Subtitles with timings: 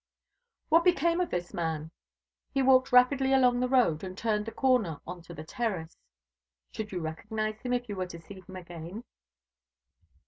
[0.69, 1.91] "What became of this man?"
[2.55, 5.95] "He walked rapidly along the road, and turned the corner on to the terrace."
[6.71, 9.03] "Should you recognise him if you were to see him again?"